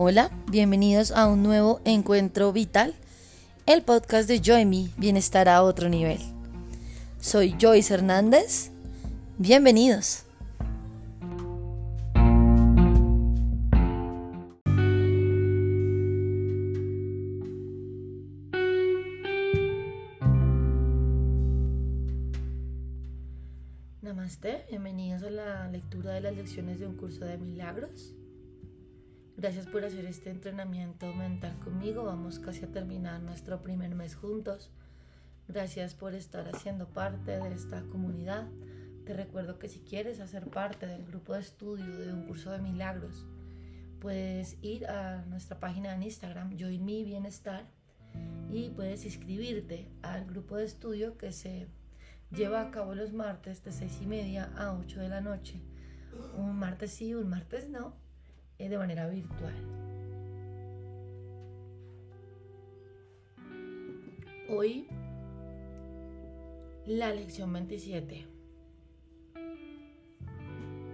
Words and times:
Hola, 0.00 0.30
bienvenidos 0.48 1.10
a 1.10 1.26
un 1.26 1.42
nuevo 1.42 1.80
encuentro 1.84 2.52
vital, 2.52 2.94
el 3.66 3.82
podcast 3.82 4.28
de 4.28 4.38
Joy 4.38 4.92
Bienestar 4.96 5.48
a 5.48 5.64
otro 5.64 5.88
nivel. 5.88 6.20
Soy 7.20 7.56
Joyce 7.60 7.94
Hernández, 7.94 8.70
bienvenidos. 9.38 10.22
Namaste, 24.00 24.64
bienvenidos 24.70 25.24
a 25.24 25.30
la 25.30 25.68
lectura 25.72 26.12
de 26.12 26.20
las 26.20 26.36
lecciones 26.36 26.78
de 26.78 26.86
un 26.86 26.94
curso 26.94 27.24
de 27.24 27.36
milagros. 27.36 28.14
Gracias 29.38 29.68
por 29.68 29.84
hacer 29.84 30.04
este 30.04 30.30
entrenamiento 30.30 31.14
mental 31.14 31.56
conmigo. 31.60 32.02
Vamos 32.02 32.40
casi 32.40 32.64
a 32.64 32.72
terminar 32.72 33.22
nuestro 33.22 33.62
primer 33.62 33.94
mes 33.94 34.16
juntos. 34.16 34.68
Gracias 35.46 35.94
por 35.94 36.14
estar 36.14 36.48
haciendo 36.52 36.88
parte 36.88 37.38
de 37.38 37.54
esta 37.54 37.82
comunidad. 37.82 38.48
Te 39.06 39.14
recuerdo 39.14 39.60
que 39.60 39.68
si 39.68 39.78
quieres 39.78 40.18
hacer 40.18 40.48
parte 40.50 40.88
del 40.88 41.04
grupo 41.06 41.34
de 41.34 41.40
estudio 41.42 41.86
de 41.86 42.12
un 42.12 42.26
curso 42.26 42.50
de 42.50 42.58
milagros, 42.58 43.26
puedes 44.00 44.58
ir 44.60 44.88
a 44.88 45.24
nuestra 45.26 45.60
página 45.60 45.94
en 45.94 46.02
Instagram, 46.02 46.58
Join 46.58 46.84
Me 46.84 47.04
Bienestar, 47.04 47.64
y 48.50 48.70
puedes 48.70 49.04
inscribirte 49.04 49.88
al 50.02 50.26
grupo 50.26 50.56
de 50.56 50.64
estudio 50.64 51.16
que 51.16 51.30
se 51.30 51.68
lleva 52.32 52.60
a 52.60 52.72
cabo 52.72 52.96
los 52.96 53.12
martes 53.12 53.62
de 53.62 53.70
seis 53.70 54.00
y 54.02 54.06
media 54.06 54.50
a 54.56 54.74
8 54.74 54.98
de 54.98 55.08
la 55.08 55.20
noche. 55.20 55.60
Un 56.36 56.58
martes 56.58 56.90
sí, 56.90 57.14
un 57.14 57.28
martes 57.28 57.68
no 57.68 58.07
de 58.66 58.76
manera 58.76 59.06
virtual. 59.08 59.54
Hoy 64.50 64.88
la 66.86 67.12
lección 67.12 67.52
27. 67.52 68.26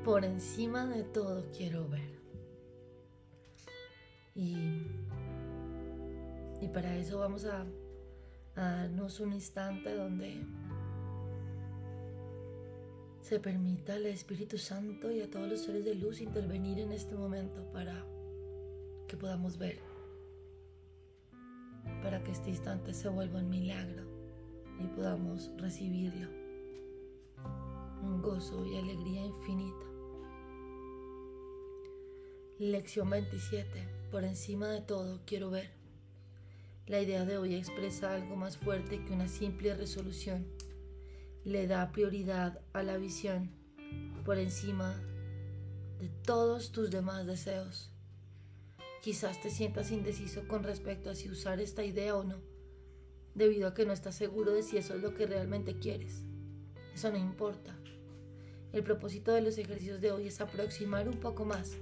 Por 0.05 0.25
encima 0.25 0.87
de 0.87 1.05
todo 1.05 1.47
quiero 1.57 1.89
ver. 1.89 2.19
Y, 4.35 4.57
y 6.61 6.69
para 6.69 6.97
eso 6.97 7.21
vamos 7.21 7.45
a, 7.45 7.65
a 8.57 8.61
darnos 8.61 9.21
un 9.21 9.33
instante 9.33 9.95
donde 9.95 10.45
se 13.25 13.41
permita 13.41 13.95
al 13.95 14.05
Espíritu 14.05 14.59
Santo 14.59 15.11
y 15.11 15.23
a 15.23 15.31
todos 15.31 15.49
los 15.49 15.61
seres 15.63 15.83
de 15.87 15.95
luz 15.95 16.21
intervenir 16.21 16.79
en 16.79 16.93
este 16.93 17.15
momento 17.15 17.65
para 17.73 18.05
que 19.09 19.17
podamos 19.17 19.57
ver, 19.57 19.79
para 22.03 22.23
que 22.23 22.33
este 22.33 22.51
instante 22.51 22.93
se 22.93 23.09
vuelva 23.09 23.39
un 23.39 23.49
milagro 23.49 24.03
y 24.79 24.87
podamos 24.89 25.51
recibirlo, 25.57 26.29
un 28.03 28.21
gozo 28.21 28.67
y 28.67 28.77
alegría 28.77 29.25
infinita. 29.25 29.87
Lección 32.59 33.09
27. 33.09 33.89
Por 34.11 34.25
encima 34.25 34.69
de 34.69 34.83
todo 34.83 35.23
quiero 35.25 35.49
ver. 35.49 35.71
La 36.87 37.01
idea 37.01 37.25
de 37.25 37.39
hoy 37.39 37.55
expresa 37.55 38.15
algo 38.15 38.37
más 38.37 38.59
fuerte 38.59 39.03
que 39.03 39.15
una 39.15 39.29
simple 39.29 39.75
resolución 39.75 40.45
le 41.45 41.67
da 41.67 41.93
prioridad 41.93 42.61
a 42.73 42.83
la 42.83 42.97
visión 42.97 43.51
por 44.25 44.39
encima 44.39 44.99
de 46.01 46.09
todos 46.09 46.73
tus 46.73 46.91
demás 46.91 47.27
deseos. 47.27 47.91
Quizás 49.03 49.41
te 49.43 49.51
sientas 49.51 49.91
indeciso 49.91 50.49
con 50.49 50.63
respecto 50.63 51.11
a 51.11 51.15
si 51.15 51.29
usar 51.29 51.61
esta 51.61 51.85
idea 51.85 52.17
o 52.17 52.25
no, 52.25 52.41
debido 53.35 53.69
a 53.69 53.75
que 53.75 53.85
no 53.85 53.93
estás 53.93 54.15
seguro 54.15 54.53
de 54.53 54.63
si 54.63 54.79
eso 54.79 54.95
es 54.95 55.03
lo 55.03 55.15
que 55.15 55.27
realmente 55.27 55.79
quieres. 55.79 56.25
Eso 56.95 57.11
no 57.11 57.19
importa. 57.19 57.77
El 58.73 58.83
propósito 58.83 59.33
de 59.33 59.43
los 59.43 59.59
ejercicios 59.59 60.01
de 60.01 60.13
hoy 60.13 60.29
es 60.29 60.41
aproximar 60.41 61.09
un 61.09 61.21
poco 61.21 61.45
más 61.45 61.77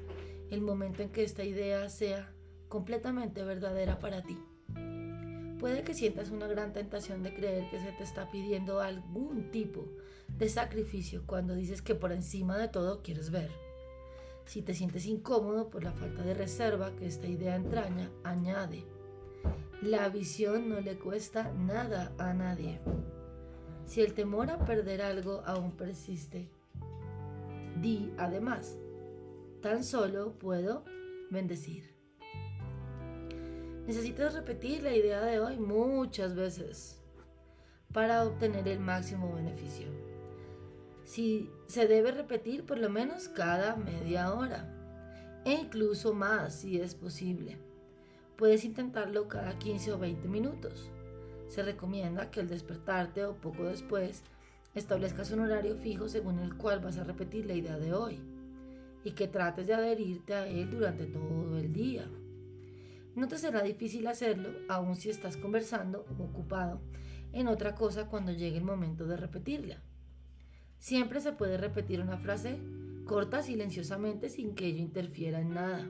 el 0.51 0.61
momento 0.61 1.03
en 1.03 1.11
que 1.11 1.23
esta 1.23 1.45
idea 1.45 1.89
sea 1.89 2.35
completamente 2.69 3.45
verdadera 3.45 4.01
para 4.01 4.23
ti. 4.23 4.37
Puede 5.63 5.85
que 5.85 5.95
sientas 5.95 6.31
una 6.33 6.49
gran 6.49 6.73
tentación 6.73 7.23
de 7.23 7.33
creer 7.33 7.71
que 7.71 7.79
se 7.79 7.93
te 7.93 8.03
está 8.03 8.29
pidiendo 8.33 8.81
algún 8.81 9.53
tipo 9.53 9.87
de 10.37 10.49
sacrificio 10.49 11.23
cuando 11.25 11.55
dices 11.55 11.83
que 11.83 11.95
por 11.95 12.11
encima 12.11 12.59
de 12.59 12.67
todo 12.67 13.01
quieres 13.01 13.31
ver. 13.31 13.49
Si 14.45 14.63
te 14.63 14.75
sientes 14.75 15.07
incómodo 15.07 15.71
por 15.71 15.85
la 15.85 15.93
falta 15.93 16.25
de 16.25 16.35
reserva 16.35 16.97
que 16.97 17.07
esta 17.07 17.29
idea 17.29 17.55
entraña, 17.55 18.11
añade. 18.25 18.85
La 19.81 20.09
visión 20.09 20.69
no 20.69 20.81
le 20.81 20.99
cuesta 20.99 21.53
nada 21.53 22.13
a 22.19 22.35
nadie. 22.35 22.81
Si 23.87 24.01
el 24.01 24.15
temor 24.15 24.51
a 24.51 24.65
perder 24.65 25.01
algo 25.01 25.45
aún 25.47 25.77
persiste, 25.77 26.49
di 27.81 28.13
además, 28.19 28.79
tan 29.61 29.85
solo 29.85 30.33
puedo 30.33 30.83
bendecir. 31.31 32.02
Necesitas 33.87 34.35
repetir 34.35 34.83
la 34.83 34.95
idea 34.95 35.21
de 35.23 35.41
hoy 35.41 35.59
muchas 35.59 36.37
veces 36.37 37.01
para 37.93 38.25
obtener 38.25 38.69
el 38.69 38.79
máximo 38.79 39.35
beneficio. 39.35 39.89
Si 41.05 41.51
se 41.67 41.89
debe 41.89 42.13
repetir 42.13 42.65
por 42.65 42.79
lo 42.79 42.89
menos 42.89 43.29
cada 43.29 43.75
media 43.75 44.33
hora 44.33 44.73
e 45.45 45.53
incluso 45.53 46.15
más 46.15 46.55
si 46.55 46.81
es 46.81 46.95
posible. 46.95 47.59
Puedes 48.37 48.65
intentarlo 48.65 49.29
cada 49.29 49.59
15 49.59 49.93
o 49.93 49.99
20 49.99 50.29
minutos. 50.29 50.91
Se 51.49 51.63
recomienda 51.63 52.31
que 52.31 52.41
al 52.41 52.49
despertarte 52.49 53.25
o 53.25 53.35
poco 53.35 53.65
después 53.65 54.23
establezcas 54.75 55.33
un 55.33 55.41
horario 55.41 55.77
fijo 55.77 56.09
según 56.09 56.39
el 56.39 56.57
cual 56.57 56.81
vas 56.81 56.99
a 56.99 57.05
repetir 57.05 57.47
la 57.47 57.55
idea 57.55 57.79
de 57.79 57.93
hoy 57.93 58.21
y 59.05 59.11
que 59.11 59.29
trates 59.29 59.67
de 59.67 59.75
adherirte 59.75 60.35
a 60.35 60.47
él 60.47 60.71
durante 60.71 61.07
todo 61.07 61.59
el 61.59 61.73
día. 61.73 61.92
No 63.15 63.29
te 63.29 63.37
será 63.37 63.63
difícil 63.63 64.07
hacerlo, 64.07 64.51
aun 64.69 64.97
si 64.97 65.11
estás 65.11 65.37
conversando 65.37 66.07
o 66.19 66.23
ocupado 66.23 66.81
en 67.33 67.49
otra 67.49 67.75
cosa 67.75 68.07
cuando 68.07 68.33
llegue 68.33 68.57
el 68.57 68.65
momento 68.65 69.07
de 69.07 69.17
repetirla. 69.17 69.83
Siempre 70.79 71.21
se 71.21 71.33
puede 71.33 71.57
repetir 71.59 72.01
una 72.01 72.19
frase 72.19 72.59
corta 73.05 73.43
silenciosamente 73.43 74.29
sin 74.29 74.55
que 74.55 74.67
ello 74.67 74.79
interfiera 74.79 75.41
en 75.41 75.55
nada. 75.55 75.89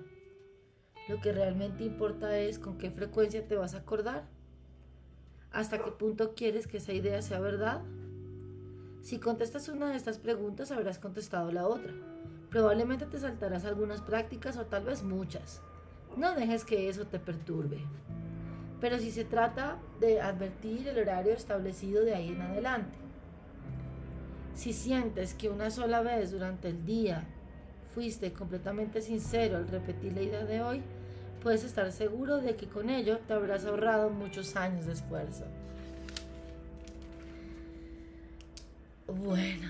Lo 1.08 1.20
que 1.20 1.32
realmente 1.32 1.84
importa 1.84 2.36
es 2.38 2.58
con 2.58 2.78
qué 2.78 2.90
frecuencia 2.90 3.46
te 3.46 3.56
vas 3.56 3.74
a 3.74 3.78
acordar. 3.78 4.28
¿Hasta 5.50 5.78
qué 5.78 5.90
punto 5.92 6.34
quieres 6.34 6.66
que 6.66 6.78
esa 6.78 6.92
idea 6.92 7.22
sea 7.22 7.40
verdad? 7.40 7.82
Si 9.02 9.18
contestas 9.18 9.68
una 9.68 9.90
de 9.90 9.96
estas 9.96 10.18
preguntas 10.18 10.70
habrás 10.70 10.98
contestado 10.98 11.52
la 11.52 11.66
otra. 11.66 11.92
Probablemente 12.50 13.06
te 13.06 13.18
saltarás 13.18 13.64
algunas 13.64 14.00
prácticas 14.00 14.56
o 14.56 14.66
tal 14.66 14.84
vez 14.84 15.02
muchas. 15.02 15.60
No 16.16 16.34
dejes 16.34 16.64
que 16.64 16.88
eso 16.88 17.06
te 17.06 17.18
perturbe. 17.18 17.78
Pero 18.80 18.98
si 18.98 19.10
se 19.10 19.24
trata 19.24 19.78
de 20.00 20.20
advertir 20.20 20.88
el 20.88 20.98
horario 20.98 21.32
establecido 21.32 22.04
de 22.04 22.14
ahí 22.14 22.28
en 22.28 22.42
adelante. 22.42 22.98
Si 24.54 24.72
sientes 24.72 25.34
que 25.34 25.48
una 25.48 25.70
sola 25.70 26.02
vez 26.02 26.32
durante 26.32 26.68
el 26.68 26.84
día 26.84 27.24
fuiste 27.94 28.32
completamente 28.32 29.00
sincero 29.00 29.56
al 29.56 29.68
repetir 29.68 30.12
la 30.12 30.22
idea 30.22 30.44
de 30.44 30.62
hoy, 30.62 30.82
puedes 31.42 31.64
estar 31.64 31.90
seguro 31.92 32.38
de 32.38 32.56
que 32.56 32.66
con 32.66 32.90
ello 32.90 33.18
te 33.26 33.32
habrás 33.32 33.64
ahorrado 33.64 34.10
muchos 34.10 34.56
años 34.56 34.86
de 34.86 34.92
esfuerzo. 34.92 35.44
Bueno, 39.06 39.68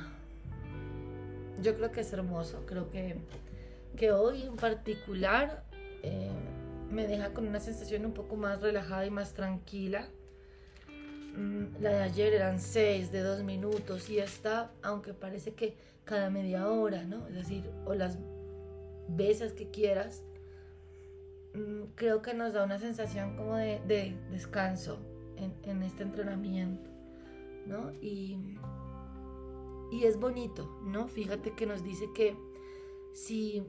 yo 1.63 1.77
creo 1.77 1.91
que 1.91 2.01
es 2.01 2.13
hermoso, 2.13 2.65
creo 2.67 2.91
que, 2.91 3.17
que 3.97 4.13
hoy 4.13 4.43
en 4.43 4.57
particular 4.57 5.65
eh, 6.03 6.31
me 6.91 7.07
deja 7.07 7.33
con 7.33 7.47
una 7.47 7.61
sensación 7.61 8.05
un 8.05 8.13
poco 8.13 8.37
más 8.37 8.61
relajada 8.61 9.07
y 9.07 9.11
más 9.11 9.35
tranquila. 9.35 10.09
Mm, 11.37 11.81
la 11.81 11.91
de 11.91 12.03
ayer 12.03 12.35
eran 12.35 12.61
seis 12.61 13.11
de 13.11 13.23
dos 13.23 13.43
minutos 13.43 14.11
y 14.11 14.19
esta, 14.19 14.73
aunque 14.83 15.15
parece 15.15 15.55
que 15.55 15.77
cada 16.05 16.29
media 16.31 16.69
hora, 16.69 17.05
¿no? 17.05 17.27
Es 17.29 17.35
decir, 17.35 17.71
o 17.87 17.95
las 17.95 18.19
veces 19.09 19.53
que 19.55 19.71
quieras, 19.71 20.23
mm, 21.55 21.95
creo 21.95 22.21
que 22.21 22.35
nos 22.35 22.53
da 22.53 22.65
una 22.65 22.79
sensación 22.79 23.37
como 23.37 23.57
de, 23.57 24.17
descanso 24.31 24.99
en, 25.37 25.55
en, 25.63 25.83
este 25.83 26.03
entrenamiento, 26.03 26.91
¿no? 27.67 27.93
Y, 28.03 28.39
y 29.91 30.05
es 30.05 30.19
bonito, 30.19 30.67
¿no? 30.85 31.09
Fíjate 31.09 31.55
que 31.55 31.67
nos 31.67 31.83
dice 31.83 32.11
que 32.15 32.37
si 33.15 33.63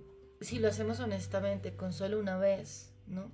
si 0.43 0.59
lo 0.59 0.67
hacemos 0.67 0.99
honestamente, 0.99 1.75
con 1.75 1.93
solo 1.93 2.19
una 2.19 2.37
vez, 2.37 2.91
¿no? 3.07 3.31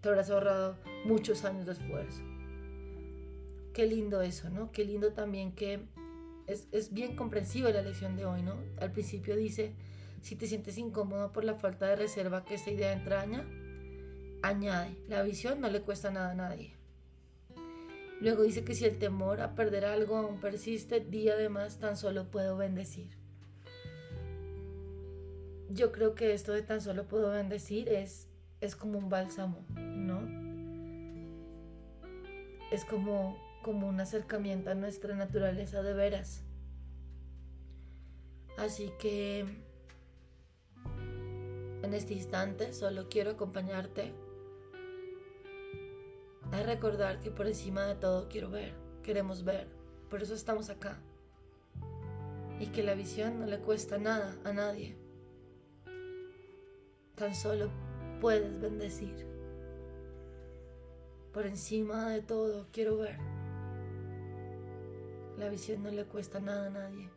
Te 0.00 0.08
habrás 0.08 0.30
ahorrado 0.30 0.76
muchos 1.04 1.44
años 1.44 1.66
de 1.66 1.72
esfuerzo. 1.72 2.22
Qué 3.72 3.86
lindo 3.86 4.20
eso, 4.20 4.50
¿no? 4.50 4.72
Qué 4.72 4.84
lindo 4.84 5.12
también 5.12 5.52
que 5.52 5.80
es, 6.46 6.68
es 6.72 6.92
bien 6.92 7.16
comprensivo 7.16 7.68
la 7.68 7.82
lección 7.82 8.16
de 8.16 8.26
hoy, 8.26 8.42
¿no? 8.42 8.56
Al 8.80 8.92
principio 8.92 9.36
dice, 9.36 9.74
Si 10.20 10.36
te 10.36 10.46
sientes 10.46 10.78
incómodo 10.78 11.32
por 11.32 11.44
la 11.44 11.54
falta 11.54 11.86
de 11.86 11.96
reserva 11.96 12.44
que 12.44 12.54
esta 12.54 12.70
idea 12.70 12.92
entraña, 12.92 13.46
añade, 14.42 14.96
la 15.08 15.22
visión 15.22 15.60
no 15.60 15.68
le 15.68 15.82
cuesta 15.82 16.10
nada 16.10 16.32
a 16.32 16.34
nadie. 16.34 16.76
Luego 18.20 18.44
dice 18.44 18.62
que 18.62 18.74
si 18.74 18.84
el 18.84 18.98
temor 18.98 19.40
a 19.40 19.54
perder 19.54 19.84
algo 19.84 20.16
aún 20.16 20.38
persiste, 20.38 21.00
día 21.00 21.34
de 21.36 21.48
más 21.48 21.78
tan 21.78 21.96
solo 21.96 22.30
puedo 22.30 22.56
bendecir. 22.56 23.21
Yo 25.74 25.90
creo 25.90 26.14
que 26.14 26.34
esto 26.34 26.52
de 26.52 26.60
tan 26.60 26.82
solo 26.82 27.08
puedo 27.08 27.30
bendecir 27.30 27.88
es, 27.88 28.28
es 28.60 28.76
como 28.76 28.98
un 28.98 29.08
bálsamo, 29.08 29.64
¿no? 29.74 30.20
Es 32.70 32.84
como, 32.84 33.38
como 33.62 33.88
un 33.88 33.98
acercamiento 33.98 34.70
a 34.70 34.74
nuestra 34.74 35.14
naturaleza 35.14 35.82
de 35.82 35.94
veras. 35.94 36.44
Así 38.58 38.92
que 38.98 39.46
en 41.82 41.94
este 41.94 42.12
instante 42.12 42.74
solo 42.74 43.08
quiero 43.08 43.30
acompañarte 43.30 44.12
a 46.50 46.62
recordar 46.64 47.20
que 47.20 47.30
por 47.30 47.46
encima 47.46 47.86
de 47.86 47.94
todo 47.94 48.28
quiero 48.28 48.50
ver, 48.50 48.74
queremos 49.02 49.42
ver, 49.42 49.68
por 50.10 50.22
eso 50.22 50.34
estamos 50.34 50.68
acá. 50.68 50.98
Y 52.60 52.66
que 52.66 52.82
la 52.82 52.92
visión 52.94 53.40
no 53.40 53.46
le 53.46 53.58
cuesta 53.58 53.96
nada 53.96 54.36
a 54.44 54.52
nadie. 54.52 55.01
Tan 57.14 57.34
solo 57.34 57.70
puedes 58.20 58.60
bendecir. 58.60 59.26
Por 61.32 61.46
encima 61.46 62.10
de 62.10 62.22
todo 62.22 62.66
quiero 62.72 62.98
ver. 62.98 63.18
La 65.38 65.48
visión 65.48 65.82
no 65.82 65.90
le 65.90 66.04
cuesta 66.04 66.40
nada 66.40 66.66
a 66.66 66.70
nadie. 66.70 67.10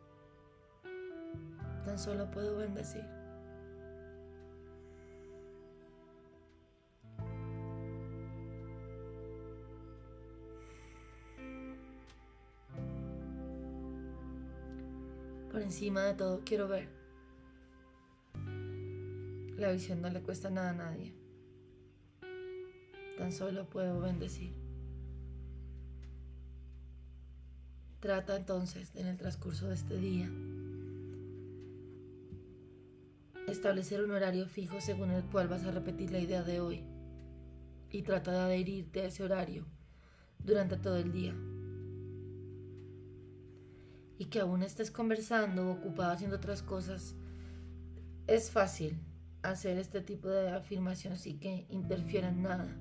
Tan 1.84 1.98
solo 1.98 2.30
puedo 2.30 2.56
bendecir. 2.56 3.04
Por 15.52 15.62
encima 15.62 16.04
de 16.04 16.14
todo 16.14 16.42
quiero 16.44 16.68
ver. 16.68 17.05
La 19.56 19.72
visión 19.72 20.02
no 20.02 20.10
le 20.10 20.20
cuesta 20.20 20.50
nada 20.50 20.70
a 20.70 20.74
nadie. 20.74 21.14
Tan 23.16 23.32
solo 23.32 23.68
puedo 23.70 24.00
bendecir. 24.00 24.52
Trata 28.00 28.36
entonces 28.36 28.94
en 28.94 29.06
el 29.06 29.16
transcurso 29.16 29.68
de 29.68 29.74
este 29.74 29.96
día 29.96 30.30
establecer 33.48 34.02
un 34.02 34.10
horario 34.10 34.46
fijo 34.46 34.80
según 34.80 35.10
el 35.10 35.24
cual 35.24 35.48
vas 35.48 35.64
a 35.64 35.70
repetir 35.70 36.10
la 36.10 36.18
idea 36.18 36.42
de 36.42 36.60
hoy 36.60 36.84
y 37.90 38.02
trata 38.02 38.32
de 38.32 38.38
adherirte 38.38 39.00
a 39.00 39.06
ese 39.06 39.22
horario 39.22 39.64
durante 40.38 40.76
todo 40.76 40.96
el 40.96 41.12
día 41.12 41.34
y 44.18 44.26
que 44.26 44.40
aún 44.40 44.62
estés 44.62 44.90
conversando 44.90 45.68
o 45.68 45.72
ocupado 45.72 46.12
haciendo 46.12 46.36
otras 46.36 46.62
cosas, 46.62 47.14
es 48.26 48.50
fácil 48.50 48.98
hacer 49.50 49.78
este 49.78 50.00
tipo 50.00 50.28
de 50.28 50.50
afirmación 50.50 51.16
sin 51.16 51.38
que 51.38 51.66
interfiera 51.68 52.28
en 52.28 52.42
nada. 52.42 52.76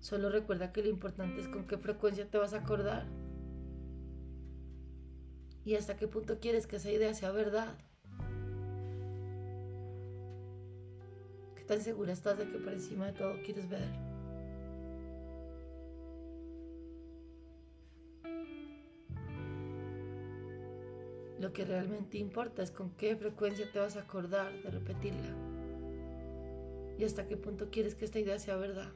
Solo 0.00 0.30
recuerda 0.30 0.72
que 0.72 0.82
lo 0.82 0.88
importante 0.88 1.40
es 1.40 1.48
con 1.48 1.66
qué 1.66 1.78
frecuencia 1.78 2.30
te 2.30 2.38
vas 2.38 2.52
a 2.52 2.58
acordar 2.58 3.06
y 5.64 5.74
hasta 5.74 5.96
qué 5.96 6.06
punto 6.06 6.38
quieres 6.38 6.66
que 6.66 6.76
esa 6.76 6.90
idea 6.90 7.12
sea 7.12 7.32
verdad. 7.32 7.76
¿Qué 11.56 11.64
tan 11.64 11.80
segura 11.80 12.12
estás 12.12 12.38
de 12.38 12.48
que 12.48 12.58
por 12.58 12.72
encima 12.72 13.06
de 13.06 13.12
todo 13.14 13.34
quieres 13.44 13.68
ver? 13.68 14.15
Lo 21.40 21.52
que 21.52 21.64
realmente 21.66 22.16
importa 22.16 22.62
es 22.62 22.70
con 22.70 22.90
qué 22.92 23.14
frecuencia 23.14 23.70
te 23.70 23.78
vas 23.78 23.96
a 23.96 24.00
acordar 24.00 24.52
de 24.62 24.70
repetirla. 24.70 25.34
Y 26.98 27.04
hasta 27.04 27.26
qué 27.26 27.36
punto 27.36 27.68
quieres 27.70 27.94
que 27.94 28.06
esta 28.06 28.18
idea 28.18 28.38
sea 28.38 28.56
verdad. 28.56 28.90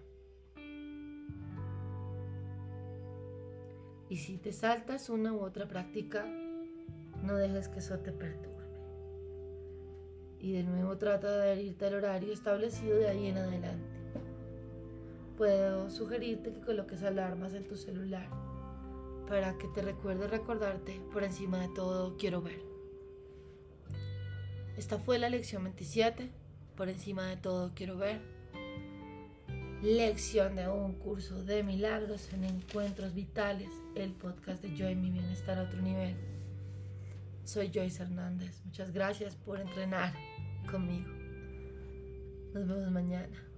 Y 4.09 4.17
si 4.17 4.39
te 4.39 4.53
saltas 4.53 5.11
una 5.11 5.35
u 5.35 5.41
otra 5.41 5.69
práctica, 5.69 6.27
no 7.23 7.37
dejes 7.37 7.69
que 7.69 7.81
eso 7.81 7.99
te 7.99 8.11
perturbe. 8.11 8.51
Y 10.41 10.53
de 10.53 10.65
nuevo 10.65 10.97
trata 10.97 11.31
de 11.31 11.43
adherirte 11.43 11.87
al 11.87 11.95
horario 11.95 12.33
establecido 12.33 12.97
de 12.97 13.09
ahí 13.09 13.27
en 13.27 13.37
adelante. 13.37 14.01
Puedo 15.37 15.91
sugerirte 15.91 16.53
que 16.53 16.61
coloques 16.61 17.03
alarmas 17.03 17.53
en 17.53 17.69
tu 17.69 17.77
celular 17.77 18.50
para 19.31 19.57
que 19.57 19.69
te 19.69 19.81
recuerde 19.81 20.27
recordarte, 20.27 21.01
por 21.13 21.23
encima 21.23 21.61
de 21.61 21.69
todo 21.69 22.17
quiero 22.17 22.43
ver. 22.43 22.61
Esta 24.77 24.99
fue 24.99 25.21
la 25.21 25.29
lección 25.29 25.63
27, 25.63 26.33
por 26.77 26.89
encima 26.89 27.27
de 27.27 27.37
todo 27.37 27.71
quiero 27.73 27.97
ver. 27.97 28.21
Lección 29.83 30.57
de 30.57 30.69
un 30.69 30.95
curso 30.95 31.45
de 31.45 31.63
milagros 31.63 32.33
en 32.33 32.43
encuentros 32.43 33.15
vitales, 33.15 33.71
el 33.95 34.11
podcast 34.15 34.63
de 34.63 34.75
Yo 34.77 34.91
y 34.91 34.97
mi 34.97 35.13
bienestar 35.13 35.59
a 35.59 35.63
otro 35.63 35.81
nivel. 35.81 36.17
Soy 37.45 37.71
Joyce 37.73 38.03
Hernández. 38.03 38.61
Muchas 38.65 38.91
gracias 38.93 39.37
por 39.37 39.61
entrenar 39.61 40.13
conmigo. 40.69 41.09
Nos 42.53 42.67
vemos 42.67 42.91
mañana. 42.91 43.50